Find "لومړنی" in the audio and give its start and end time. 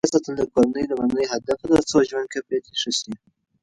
0.87-1.25